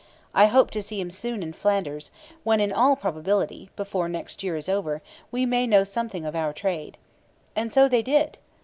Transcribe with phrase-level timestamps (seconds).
[0.33, 2.09] I hope to see him soon in Flanders,
[2.43, 6.53] when, in all probability, before next year is over, we may know something of our
[6.53, 6.97] trade.'
[7.55, 8.39] And so they did!